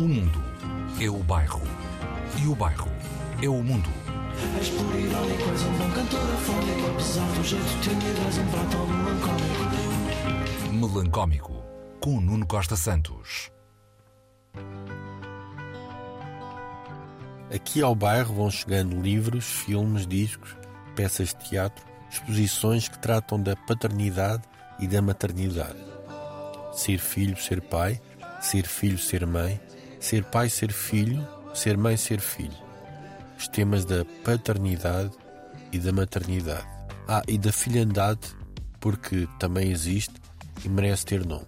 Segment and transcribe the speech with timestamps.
[0.00, 0.42] O mundo
[0.98, 1.60] é o bairro.
[2.42, 2.90] E o bairro
[3.42, 3.90] é o mundo.
[4.58, 8.78] És por irónico, és um bom cantor afónico Apesar do jeito tímido, és um prato
[8.86, 9.60] melancólico
[10.72, 11.62] Melancómico,
[12.00, 13.50] com Nuno Costa Santos.
[17.54, 20.56] Aqui ao bairro vão chegando livros, filmes, discos,
[20.96, 24.44] peças de teatro, exposições que tratam da paternidade
[24.78, 25.76] e da maternidade.
[26.72, 28.00] Ser filho, ser pai,
[28.40, 29.60] ser filho, ser mãe,
[30.00, 32.56] ser pai, ser filho, ser mãe, ser filho.
[33.38, 35.12] Os temas da paternidade
[35.70, 36.66] e da maternidade.
[37.06, 38.20] Ah, e da filhandade,
[38.80, 40.14] porque também existe
[40.64, 41.46] e merece ter nome.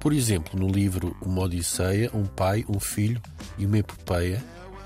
[0.00, 3.20] Por exemplo, no livro Uma Odisseia, um pai, um filho
[3.58, 4.42] e uma epopeia,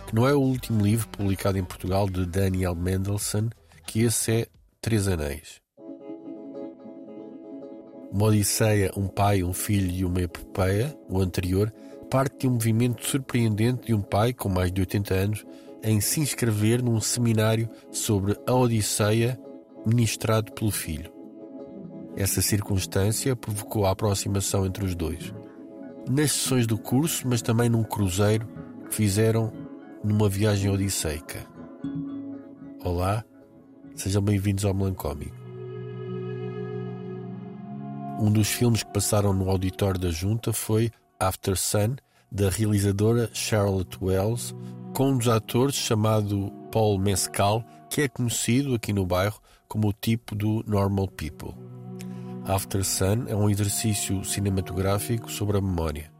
[0.06, 3.48] que não é o último livro publicado em Portugal de Daniel Mendelssohn,
[3.86, 4.46] que esse é
[4.80, 5.60] Três Anéis.
[8.10, 11.72] Uma Odisseia, um pai, um filho e uma epopeia, o anterior,
[12.04, 15.47] parte de um movimento surpreendente de um pai com mais de 80 anos
[15.83, 19.38] em se inscrever num seminário sobre a Odisseia
[19.84, 21.12] ministrado pelo filho.
[22.16, 25.34] Essa circunstância provocou a aproximação entre os dois.
[26.08, 28.46] Nas sessões do curso, mas também num cruzeiro
[28.89, 29.52] que fizeram
[30.02, 31.46] numa viagem odisseica.
[32.84, 33.24] Olá,
[33.94, 35.34] sejam bem-vindos ao Melancómico.
[38.20, 41.97] Um dos filmes que passaram no auditório da junta foi After Sun,
[42.31, 44.55] da realizadora Charlotte Wells,
[44.95, 49.92] com um dos atores chamado Paul Mescal, que é conhecido aqui no bairro como o
[49.92, 51.55] tipo do Normal People.
[52.45, 56.12] After Sun é um exercício cinematográfico sobre a memória.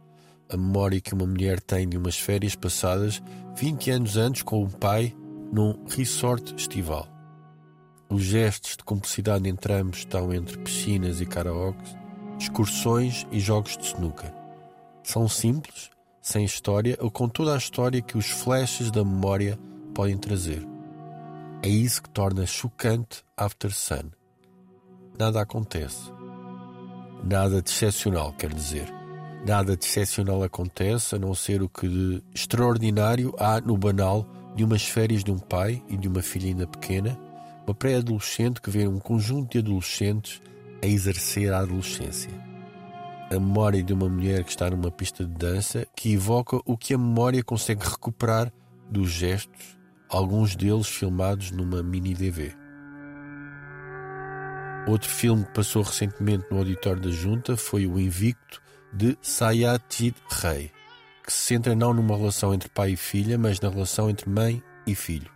[0.49, 3.23] A memória que uma mulher tem de umas férias passadas
[3.57, 5.15] 20 anos antes com o pai
[5.53, 7.09] num resort estival.
[8.09, 11.97] Os gestos de cumplicidade entre ambos estão entre piscinas e karaoke,
[12.39, 14.44] excursões e jogos de snooker.
[15.05, 19.59] São simples, sem história ou com toda a história que os flashes da memória
[19.95, 20.67] podem trazer.
[21.63, 24.11] É isso que torna chocante After Sun.
[25.19, 26.11] Nada acontece.
[27.23, 28.91] Nada de excepcional, quer dizer.
[29.47, 34.27] Nada de excepcional acontece a não ser o que de extraordinário há no banal
[34.57, 37.19] de umas férias de um pai e de uma filha ainda pequena,
[37.67, 40.41] uma pré-adolescente que vê um conjunto de adolescentes
[40.83, 42.54] a exercer a adolescência.
[43.31, 46.95] A memória de uma mulher que está numa pista de dança que evoca o que
[46.95, 48.53] a memória consegue recuperar
[48.91, 52.55] dos gestos, alguns deles filmados numa mini DV.
[54.87, 58.63] Outro filme que passou recentemente no auditório da Junta foi O Invicto,
[58.93, 60.71] de Satyajit Ray,
[61.25, 64.63] que se centra não numa relação entre pai e filha, mas na relação entre mãe
[64.87, 65.34] e filho.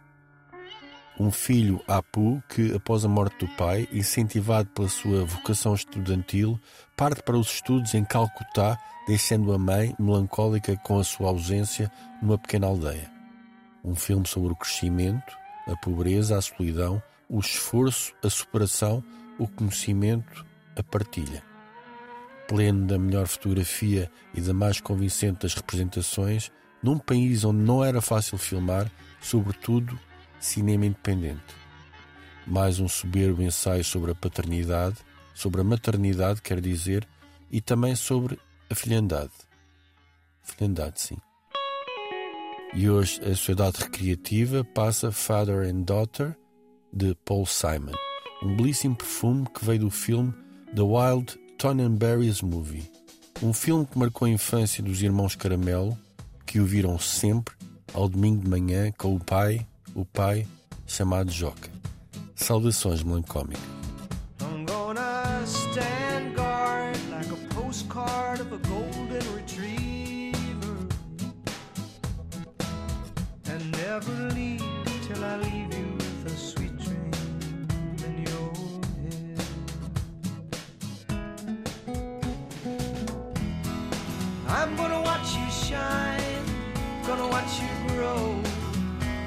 [1.21, 6.61] Um filho, Apu, que após a morte do pai, incentivado pela sua vocação estudantil,
[6.97, 11.91] parte para os estudos em Calcutá, deixando a mãe melancólica com a sua ausência
[12.23, 13.11] numa pequena aldeia.
[13.83, 15.37] Um filme sobre o crescimento,
[15.67, 19.03] a pobreza, a solidão, o esforço, a superação,
[19.41, 20.47] o conhecimento,
[20.77, 21.43] a partilha.
[22.47, 28.01] Pleno da melhor fotografia e da mais convincente das representações, num país onde não era
[28.01, 28.89] fácil filmar,
[29.21, 29.99] sobretudo
[30.41, 31.57] cinema independente.
[32.47, 34.97] Mais um soberbo ensaio sobre a paternidade,
[35.35, 37.07] sobre a maternidade, quer dizer,
[37.51, 38.39] e também sobre
[38.71, 39.33] a filhandade.
[40.43, 41.17] Filhandade, sim.
[42.75, 46.37] E hoje a Sociedade Recreativa passa Father and Daughter,
[46.93, 47.93] de Paul Simon,
[48.43, 50.33] um belíssimo perfume que veio do filme
[50.75, 52.91] The Wild Tonnenberry's Movie,
[53.43, 55.99] um filme que marcou a infância dos irmãos Caramelo,
[56.47, 57.55] que o viram sempre
[57.93, 59.67] ao domingo de manhã com o pai,
[59.99, 60.47] o pai
[60.87, 61.71] chamado Joca.
[62.37, 63.61] Saudações melancómicas.
[84.51, 86.45] I'm gonna watch you shine,
[87.07, 88.48] gonna watch you grow,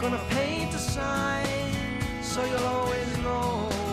[0.02, 1.48] gonna paint a sign
[2.24, 3.91] so you'll always know